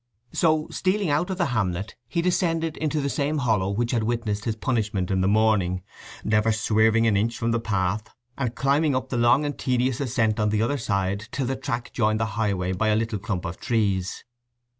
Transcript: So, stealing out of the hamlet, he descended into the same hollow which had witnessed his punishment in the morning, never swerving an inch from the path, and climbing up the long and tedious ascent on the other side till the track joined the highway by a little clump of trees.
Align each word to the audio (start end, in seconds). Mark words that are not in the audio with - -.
So, 0.33 0.67
stealing 0.71 1.11
out 1.11 1.29
of 1.29 1.37
the 1.37 1.45
hamlet, 1.53 1.95
he 2.07 2.23
descended 2.23 2.75
into 2.77 2.99
the 3.01 3.07
same 3.07 3.37
hollow 3.37 3.69
which 3.69 3.91
had 3.91 4.01
witnessed 4.01 4.45
his 4.45 4.55
punishment 4.55 5.11
in 5.11 5.21
the 5.21 5.27
morning, 5.27 5.83
never 6.23 6.51
swerving 6.51 7.05
an 7.05 7.15
inch 7.15 7.37
from 7.37 7.51
the 7.51 7.59
path, 7.59 8.07
and 8.35 8.55
climbing 8.55 8.95
up 8.95 9.09
the 9.09 9.17
long 9.17 9.45
and 9.45 9.59
tedious 9.59 9.99
ascent 10.01 10.39
on 10.39 10.49
the 10.49 10.63
other 10.63 10.79
side 10.79 11.25
till 11.31 11.45
the 11.45 11.55
track 11.55 11.93
joined 11.93 12.19
the 12.19 12.25
highway 12.33 12.71
by 12.71 12.87
a 12.87 12.95
little 12.95 13.19
clump 13.19 13.45
of 13.45 13.59
trees. 13.59 14.23